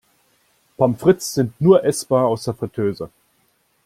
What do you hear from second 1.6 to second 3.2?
nur essbar aus der Friteuse.